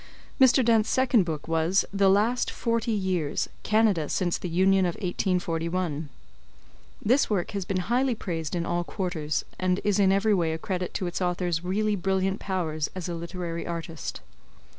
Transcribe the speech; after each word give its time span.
Mr. 0.39 0.65
Dent's 0.65 0.89
second 0.89 1.25
book 1.25 1.47
was 1.47 1.85
"The 1.93 2.09
Last 2.09 2.49
Forty 2.49 2.91
Years: 2.91 3.47
Canada 3.61 4.09
since 4.09 4.39
the 4.39 4.49
Union 4.49 4.83
of 4.87 4.95
1841." 4.95 6.09
This 7.05 7.29
work 7.29 7.51
has 7.51 7.65
been 7.65 7.81
highly 7.85 8.15
praised 8.15 8.55
in 8.55 8.65
all 8.65 8.83
quarters, 8.83 9.45
and 9.59 9.79
is 9.83 9.99
in 9.99 10.11
every 10.11 10.33
way 10.33 10.53
a 10.53 10.57
credit 10.57 10.95
to 10.95 11.05
its 11.05 11.21
author's 11.21 11.63
really 11.63 11.95
brilliant 11.95 12.39
powers 12.39 12.89
as 12.95 13.07
a 13.09 13.13
literary 13.13 13.67
artist. 13.67 14.21